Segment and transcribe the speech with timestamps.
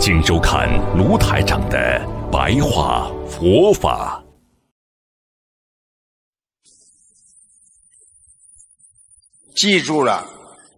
[0.00, 2.00] 请收看卢台长的
[2.30, 4.22] 白话佛法。
[9.56, 10.24] 记住了，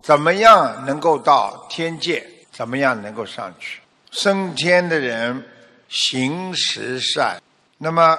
[0.01, 2.27] 怎么样能够到天界？
[2.51, 3.83] 怎么样能够上去？
[4.11, 5.45] 升天的人
[5.91, 7.43] 行十善。
[7.77, 8.19] 那么，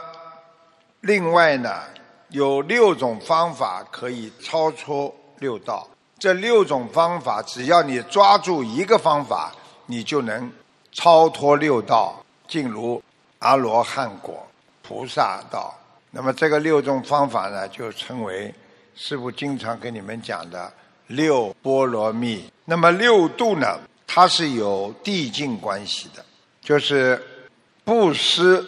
[0.99, 1.81] 另外呢，
[2.29, 5.89] 有六种方法可以超出六道。
[6.19, 9.51] 这六种方法，只要你抓住一个方法，
[9.87, 10.51] 你就能
[10.91, 13.01] 超脱六道，进入
[13.39, 14.45] 阿罗汉果、
[14.81, 15.77] 菩萨道。
[16.11, 18.53] 那么这个六种方法呢，就称为
[18.95, 20.71] 师父经常跟你们讲的
[21.07, 22.51] 六波罗蜜。
[22.65, 26.23] 那么六度呢，它是有递进关系的，
[26.61, 27.21] 就是
[27.85, 28.65] 布施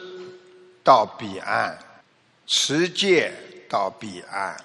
[0.84, 1.78] 到彼岸，
[2.48, 3.34] 持戒
[3.70, 4.56] 到彼岸，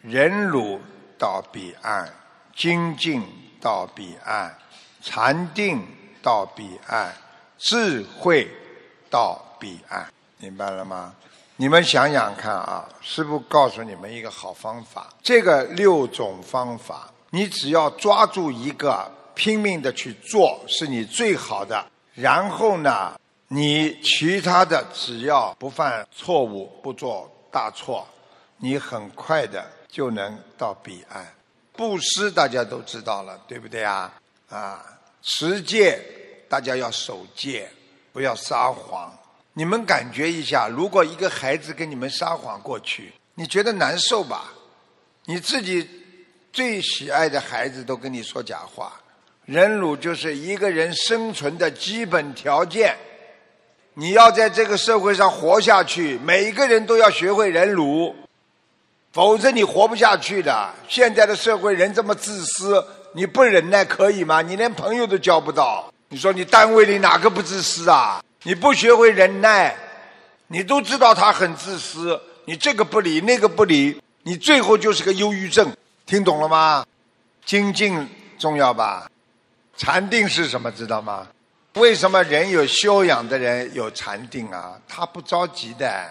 [0.00, 0.80] 忍辱
[1.18, 2.10] 到彼岸，
[2.54, 3.22] 精进
[3.60, 4.56] 到彼岸，
[5.02, 5.86] 禅定
[6.26, 7.14] 到彼岸，
[7.56, 8.50] 智慧
[9.08, 10.04] 到彼岸，
[10.38, 11.14] 明白了吗？
[11.54, 21.86] 你们想想看啊，师父告诉你们一个好方法，这个六种方法，你只要抓住一个，拼命的去做，是你最好的。
[22.14, 23.16] 然后呢，
[23.46, 28.04] 你其他的只要不犯错误，不做大错，
[28.56, 31.24] 你很快的就能到彼岸。
[31.74, 34.12] 布施大家都知道了，对不对啊？
[34.48, 34.84] 啊，
[35.22, 36.00] 持戒
[36.48, 37.68] 大家要守戒，
[38.12, 39.12] 不要撒谎。
[39.52, 44.52] 你们感觉一下，如果一个孩子跟你们撒谎过去，你觉得难受吧？
[45.24, 45.88] 你自己
[46.52, 48.92] 最喜爱的孩子都跟你说假话，
[49.44, 52.96] 忍辱就是一个人生存的基本条件。
[53.94, 58.14] 你要在这个社会上活下去，每一个人都要学会忍辱，
[59.12, 60.70] 否则你活不下去的。
[60.86, 64.42] 现在的社会人这么自私，你不忍耐可以吗？
[64.42, 65.90] 你连朋友都交不到。
[66.08, 68.22] 你说你单位里哪个不自私啊？
[68.44, 69.74] 你不学会忍耐，
[70.46, 75.74] 你都知道他很自私，你这个不理那个不理，你最后就是个忧郁症。
[76.04, 76.86] 听懂了吗？
[77.44, 78.08] 精进
[78.38, 79.10] 重要吧？
[79.76, 80.70] 禅定是什么？
[80.70, 81.26] 知道吗？
[81.74, 84.80] 为什么人有修养的人有禅定啊？
[84.86, 86.08] 他不着急的。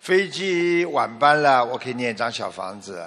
[0.00, 3.06] 飞机晚班了，我可以念一张小房子，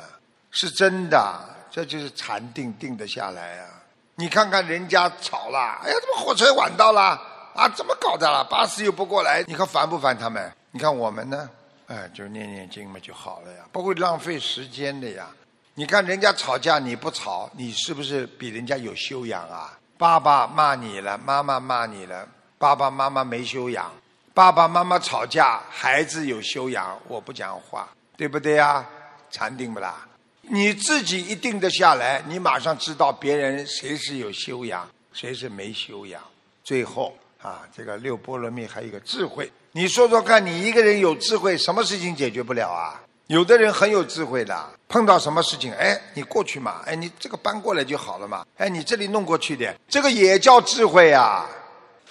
[0.49, 1.39] 是真的。
[1.69, 3.80] 这就是禅定定得下来啊！
[4.15, 7.19] 你看看人家吵了，哎呀，怎么火车晚到了？
[7.55, 8.43] 啊，怎么搞的了？
[8.43, 10.51] 巴士又不过来，你看烦不烦他们？
[10.71, 11.49] 你看我们呢？
[11.87, 15.27] 哎，就念念经嘛就好了呀，不会浪费时间的呀。
[15.73, 19.77] 你看人家吵架你不吵，你是不是比人家有修养啊？
[19.97, 23.91] 爸爸骂你了，妈妈骂你了，爸爸妈妈没修养。
[24.33, 28.85] 爸爸妈妈吵架，孩子有修养，我不讲话，对不对呀？
[29.29, 30.07] 禅定不啦？
[30.41, 36.21] 你自己一定得下来，你马上知道别人谁是有修养，谁是没修养。
[36.63, 39.49] 最后啊，这个六波罗蜜还有一个智慧。
[39.71, 43.01] 你说说看，你一个人有智慧，什么事情解决不了啊？
[43.27, 51.49] 有的人很有智慧的，碰到什么事情，哎，你过去嘛，哎，你这个搬过来就好了嘛，哎，你这里弄过去点，这个也叫智慧啊。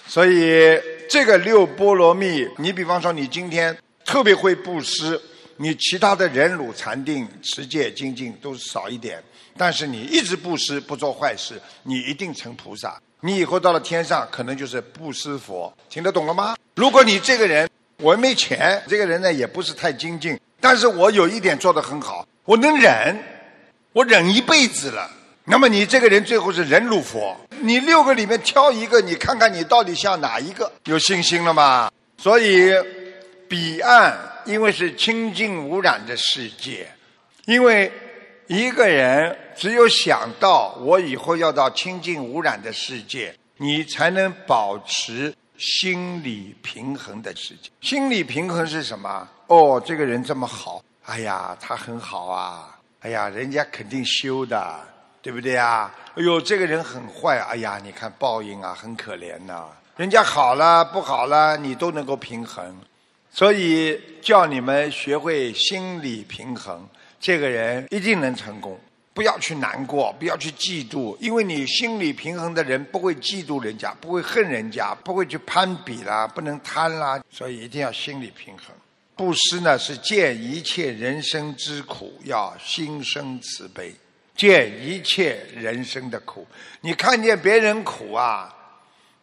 [0.07, 5.21] 所以这个六波罗蜜，你比方说你今天特别会布施，
[5.61, 9.23] 你其他的忍辱、禅定、持戒、精进都少一点，
[9.55, 12.99] 但是你一直布施，不做坏事，你一定成菩萨。
[13.19, 16.55] 你以后到了天上，可能就是布施佛，听得懂了吗？
[16.73, 23.15] 如果你这个人我没钱，这个人呢也不是太精进，但是我有一点做得很好，我能忍，
[23.93, 25.11] 我忍一辈子了。
[25.45, 30.71] 那么你这个人最后是忍辱佛，你六个里面挑一个，你看看你到底像哪一个？
[30.85, 31.91] 有信心了吗？
[32.17, 32.71] 所以
[33.51, 36.89] 彼岸因为是清净无染的世界，
[37.43, 37.91] 因为
[38.47, 47.69] 一个人只有想到我以后要到清净无染的世界，你才能保持心理平衡的世界。
[47.81, 49.27] 心理平衡是什么？
[49.47, 54.79] 哦，这个人这么好，哎呀，他很好啊，哎呀，人家肯定修的。
[55.21, 55.93] 对不对啊？
[56.15, 59.67] 哎呦，这个人很坏，哎呀，你看报应啊，很可怜呐。
[59.97, 62.75] 人家好了不好了，你都能够平衡，
[63.31, 66.87] 所以叫你们学会心理平衡，
[67.19, 68.79] 这个人一定能成功。
[69.13, 78.67] 不要去难过，不要去嫉妒，因为你心理平衡的人不会嫉妒人家，不会恨人家，不会去攀比啦，不能贪啦，所以一定要心理平衡。
[79.17, 83.93] 布施呢，是见一切人生之苦，要心生慈悲，
[84.35, 86.47] 见一切人生的苦。
[86.79, 88.55] 你看见别人苦啊，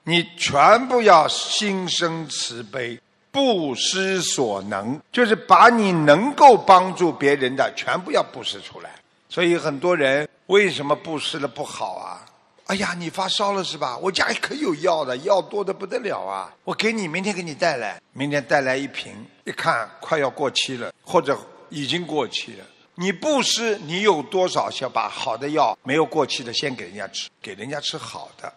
[0.05, 3.01] 你全部要心生慈悲，
[3.39, 8.91] 布施所能，就是把你能够帮助别人的全部要布施出来。
[9.29, 12.27] 所以很多人为什么布施的不好啊？
[12.67, 13.97] 哎呀，你发烧了是吧？
[13.99, 16.53] 我家可有药的，药多的不得了啊！
[16.65, 19.15] 我给你，明天给你带来，明天带来一瓶，
[19.45, 21.39] 一看快要过期了，或者
[21.69, 22.65] 已经过期了。
[22.97, 28.53] 你布施，你有多少想把好的药没有过期的先给人家吃，给人家吃好的，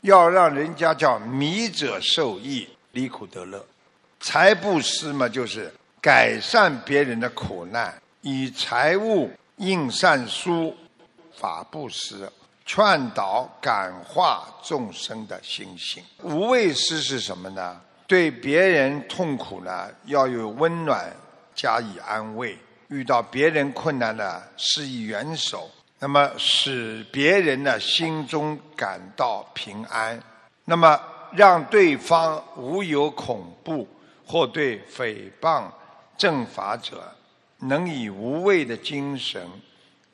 [0.00, 3.62] 要让人家叫迷者受益，离苦得乐。
[4.24, 9.30] 财布施嘛，就是改善别人的苦难，以财物。
[9.58, 10.74] 应善书
[11.36, 12.28] 法布施，
[12.66, 16.02] 劝导感化众生的心性。
[16.24, 17.80] 无畏施是什么呢？
[18.08, 21.14] 对别人痛苦呢，要有温暖
[21.54, 22.56] 加以安慰；
[22.88, 25.70] 遇到别人困难呢，施以援手。
[26.00, 30.20] 那么使别人呢心中感到平安，
[30.64, 31.00] 那么
[31.30, 33.86] 让对方无有恐怖，
[34.26, 35.70] 或对诽谤
[36.16, 37.14] 正法者。
[37.60, 39.48] 能以无畏的精神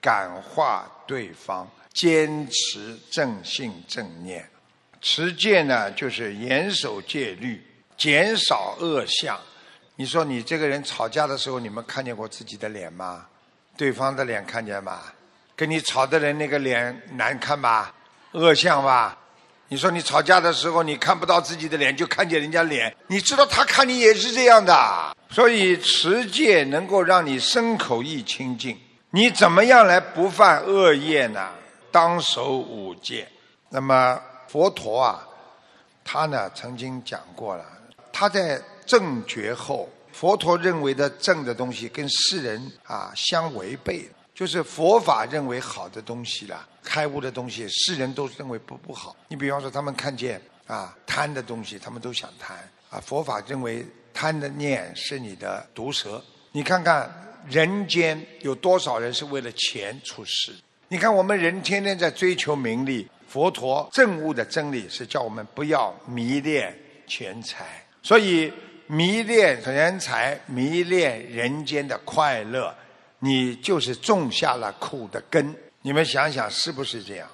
[0.01, 4.49] 感化对方，坚持正信正念，
[5.01, 7.61] 持戒呢，就是严守戒律，
[7.97, 9.37] 减少恶相。
[9.97, 13.27] 你说你这个人吵架的时候，你们看见过自己的脸吗？
[13.77, 15.03] 对方的脸看见吗？
[15.57, 17.93] 跟你吵的人那个脸难看吧？
[18.33, 19.19] 恶相吧？
[19.73, 25.17] 你说你吵架的时候，你看不到自己的脸，就看见人家脸，你知道他看你也是这样的。
[25.31, 28.77] 所以持戒能够让你身口意清净。
[29.11, 31.51] 你怎么样来不犯恶业呢？
[31.93, 33.29] 当守五戒。
[33.69, 35.25] 那么佛陀啊，
[36.05, 37.65] 他呢曾经讲过了，
[38.13, 44.11] 他在正觉后，佛陀认为的正的东西跟世人啊相违背。
[44.41, 49.15] 就是佛法认为好的东西啦，开悟的东西，世人都认为不不好。
[49.29, 52.57] 你比方说，他们看见啊贪的东西，他们都想贪
[52.89, 52.99] 啊。
[52.99, 53.85] 佛法认为
[54.15, 56.25] 贪的念是你的毒蛇。
[56.53, 60.55] 你看看人间有多少人是为了钱出世？
[60.89, 66.75] 你看我们人天天在追求名利，佛陀正悟的真理是叫我们不要迷恋
[67.07, 68.51] 钱财，所以
[68.87, 72.75] 迷恋钱财，迷恋人间的快乐。
[73.23, 77.29] 你就是种下了苦的根，你们想想是不是这样？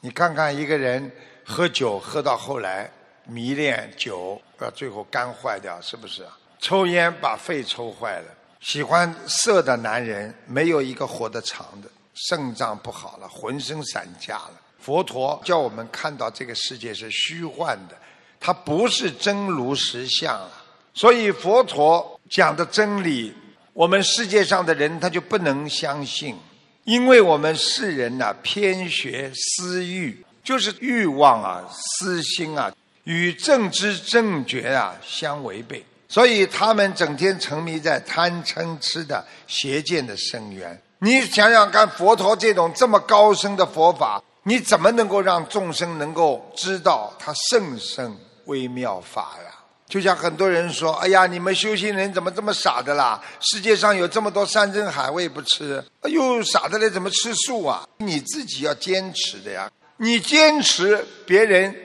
[0.00, 1.10] 你看看一个人
[1.44, 2.88] 喝酒喝到后来
[3.26, 6.24] 迷恋酒，到最后肝坏掉，是不是？
[6.60, 8.26] 抽烟把肺抽坏了，
[8.60, 14.60] 喜欢色的男人没有一个活得长的，肾脏不好了，浑身散架了。
[14.78, 17.96] 佛陀叫我们看到这个世界是虚幻的，
[18.38, 20.48] 它不是真如实相啊。
[20.94, 23.34] 所以佛陀讲的真理。
[23.74, 26.36] 我们世界上的人他就不能相信，
[26.84, 32.70] 因为我们世人呐偏学私欲，就是欲望啊、私心啊，
[33.04, 40.78] 与正知正觉啊相违背，所以他们整天沉迷在贪嗔痴的邪见的深渊。
[40.98, 48.14] 你想想看，佛陀这种这么高深的佛法，你怎么能够让众生能够知道他甚深
[48.44, 49.61] 微妙法呀？
[49.92, 53.22] 就像很多人说：“哎呀，你们修行人怎么这么傻的啦？
[53.40, 57.86] 世界上有这么多山珍海味不吃，哎呦，傻的嘞，怎么吃素啊？
[57.98, 59.70] 你自己要坚持的呀！
[59.98, 61.76] 你坚持，别人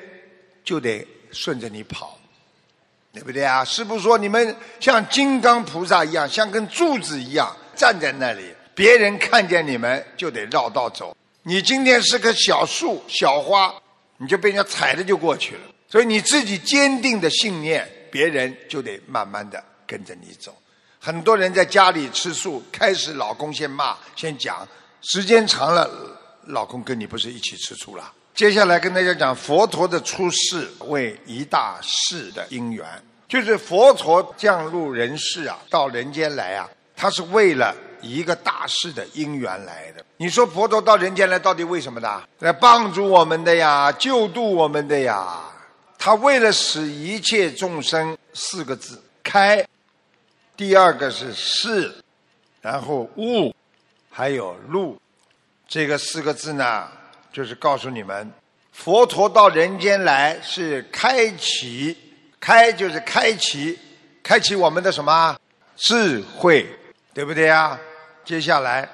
[0.63, 2.17] 就得顺着你跑，
[3.11, 3.65] 对不对啊？
[3.65, 11.13] 师父说，你们像金刚菩萨一样，像根柱子一样站在那里，别人看见你们就得绕道走。
[11.43, 13.75] 你今天是棵小树、小花，
[14.15, 15.61] 你就被人家踩着就过去了。
[15.89, 20.55] 所以你自己坚定的信念。”别人就得慢慢的跟着你走。
[20.99, 24.67] 很多人在家里吃素，开始老公先骂，先讲，
[25.01, 25.89] 时间长了，
[26.47, 28.11] 老公跟你不是一起吃醋了。
[28.33, 32.85] 接下来跟大家讲佛陀的出世为一大事的因缘，
[33.27, 40.03] 就是佛陀降入人世啊，到人间来啊，他是为了一个大事的因缘来的。
[40.17, 42.23] 你说佛陀到人间来到底为什么的？
[42.39, 45.41] 来帮助我们的呀，救度我们的呀。
[45.97, 49.65] 他为了使一切众生四个字开，
[50.55, 51.93] 第二个是是，
[52.61, 53.53] 然后悟，
[54.09, 54.99] 还有路，
[55.67, 56.87] 这个四个字呢，
[57.33, 58.31] 就是告诉你们，
[58.71, 61.97] 佛陀到人间来是开启，
[62.39, 63.77] 开就是开启，
[64.23, 65.37] 开启我们的什么
[65.75, 66.65] 智慧，
[67.13, 67.79] 对不对啊？
[68.23, 68.87] 接下来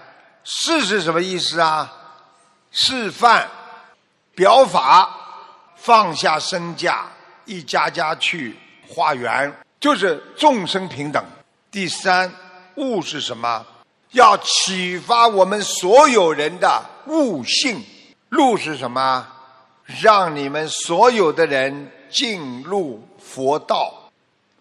[0.43, 1.91] 示是什么意思啊？
[2.71, 3.47] 示范、
[4.35, 5.22] 表法，
[5.83, 7.05] 放下身价，
[7.43, 8.55] 一家家去
[8.87, 11.21] 化缘，就是众生平等。
[11.69, 12.31] 第三，
[12.75, 13.65] 悟是什么？
[14.11, 17.83] 要启发我们所有人的悟性。
[18.29, 19.27] 路是什么？
[20.01, 24.09] 让你们所有的人进入佛道。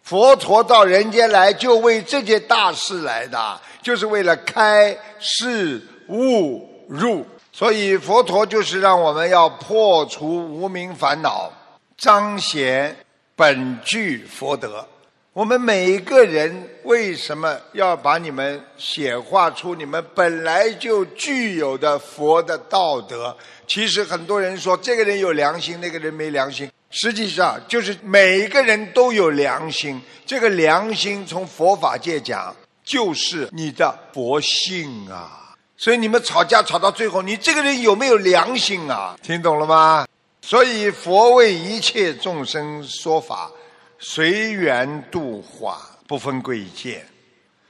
[0.03, 7.25] 佛陀到人间来，就为这件大事来的，就是为了开示悟入。
[7.53, 11.53] 所以佛陀就是让我们要破除无名烦恼，
[11.99, 12.97] 彰显
[13.37, 14.87] 本具佛德。
[15.35, 23.35] 我们每一个人为什么要把你们显化出你们本来就具有的佛的道德？
[23.67, 26.71] 其实很多人说这个人有良心，那个人没良心。
[26.91, 30.01] 实际上，就是每一个人都有良心。
[30.27, 32.55] 这个良心从佛法界讲，
[32.85, 35.42] 就是你的佛性啊。
[35.83, 39.19] 所以你们吵架吵到最后，你这个人有没有良心啊？
[39.21, 40.07] 听懂了吗？
[40.41, 43.51] 所以佛为一切众生说法，
[43.99, 47.05] 随缘度化，不分贵贱。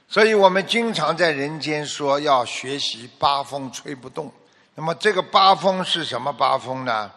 [0.07, 4.31] 所以我们经常在人间说要学习八风吹不动。
[4.75, 7.11] 那么这个八风是什么八风呢？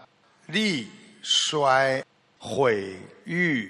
[0.47, 0.89] 利。
[1.29, 2.01] 衰、
[2.39, 3.69] 毁、誉、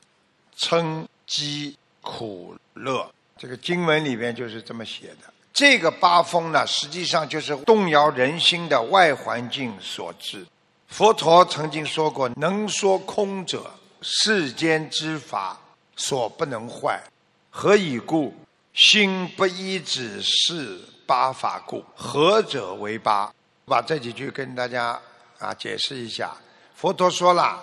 [0.55, 5.33] 称、讥、苦、乐，这个经文里边就是这么写的。
[5.57, 10.47] 这个八风呢，实际上就是动摇人心的外环境所致。
[10.87, 13.65] 佛陀曾经说过：“能说空者，
[14.03, 15.59] 世间之法
[15.97, 17.03] 所不能坏。
[17.49, 18.35] 何以故？
[18.75, 21.83] 心不依止，是八法故。
[21.95, 23.33] 何者为八？”
[23.65, 25.01] 把这几句跟大家
[25.39, 26.37] 啊解释一下。
[26.75, 27.59] 佛陀说了，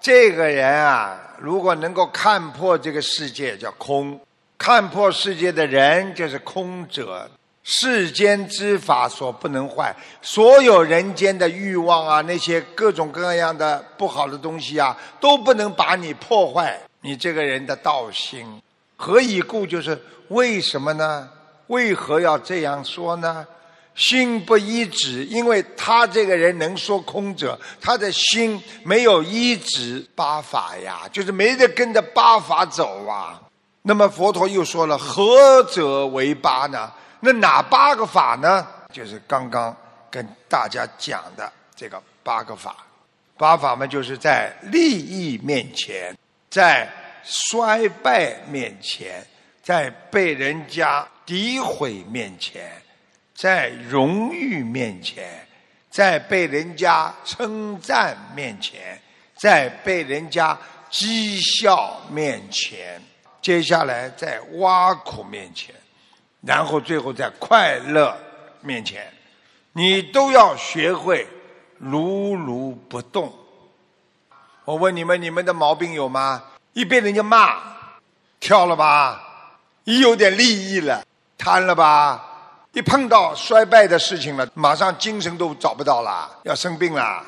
[0.00, 4.18] 这个人啊，如果能够看破这个世界，叫空；
[4.66, 7.28] 看破世界的人，就是空者。
[7.64, 18.58] 世间之法所不能坏，所有人间的欲望啊，那些各种各样的不好的东西啊，都不能把你破坏你这个人的道心。
[18.96, 19.66] 何以故？
[19.66, 21.28] 就是为什么呢？
[21.66, 23.46] 为何要这样说呢？
[23.94, 33.42] 心不依止，因为他这个人能说空者，他的心没有依止八法呀，就是没得跟着八法走啊。
[33.86, 36.90] 那么佛陀又说了，何者为八呢？
[37.20, 38.66] 那哪八个法呢？
[38.90, 39.76] 就是刚刚
[40.10, 42.74] 跟大家讲的这个八个法。
[43.36, 46.16] 八法嘛，就是在利益面前，
[46.48, 46.88] 在
[47.22, 49.22] 衰败面前，
[49.62, 52.70] 在被人家诋毁面前。
[53.34, 55.46] 在荣誉面前，
[55.90, 58.98] 在被人家称赞面前，
[59.36, 60.56] 在被人家
[60.90, 63.02] 讥笑面前，
[63.44, 65.74] 接下来在挖苦面前，
[66.40, 68.16] 然后最后在快乐
[68.62, 69.12] 面前，
[69.74, 71.28] 你都要学会
[71.76, 73.30] 如如不动。
[74.64, 76.42] 我问你们，你们的毛病有吗？
[76.72, 77.60] 一被人家骂，
[78.40, 79.22] 跳了吧？
[79.84, 81.04] 一有点利益了，
[81.36, 82.24] 贪了吧？
[82.72, 87.22] 一碰到衰败的事情了，马上精神都找不到了，要生病了，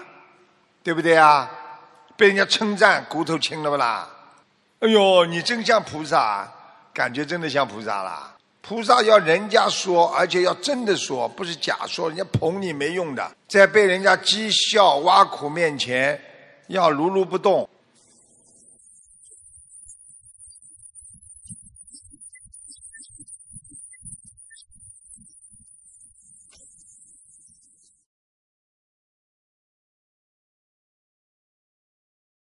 [0.82, 1.46] 对不对啊？
[2.16, 4.08] 被人家称赞，骨头轻了不啦？
[4.80, 6.46] 哎呦，你真像菩萨，
[6.92, 8.36] 感觉真的像菩萨啦。
[8.60, 13.26] 菩萨要人家说，而且要真的说，不是假说，人家捧你没用的。
[13.48, 16.20] 在被人家讥笑挖苦面前，
[16.66, 17.66] 要如如不动，